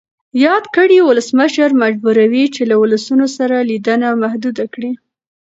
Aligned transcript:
یاده 0.43 0.67
کړۍ 0.75 0.99
ولسمشر 1.03 1.69
مجبوروي 1.83 2.43
چې 2.55 2.61
له 2.69 2.75
ولسونو 2.81 3.25
سره 3.37 3.55
لیدنه 3.69 4.07
محدوده 4.23 4.65
کړي. 4.73 4.91